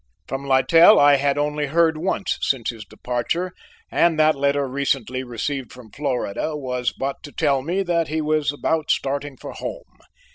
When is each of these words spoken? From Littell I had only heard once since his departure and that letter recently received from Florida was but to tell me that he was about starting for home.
From 0.27 0.47
Littell 0.47 0.99
I 0.99 1.17
had 1.17 1.37
only 1.37 1.67
heard 1.67 1.95
once 1.95 2.39
since 2.41 2.71
his 2.71 2.83
departure 2.85 3.51
and 3.91 4.17
that 4.19 4.33
letter 4.33 4.67
recently 4.67 5.23
received 5.23 5.71
from 5.71 5.91
Florida 5.91 6.57
was 6.57 6.91
but 6.91 7.21
to 7.21 7.31
tell 7.31 7.61
me 7.61 7.83
that 7.83 8.07
he 8.07 8.19
was 8.19 8.51
about 8.51 8.89
starting 8.89 9.37
for 9.37 9.51
home. 9.51 9.99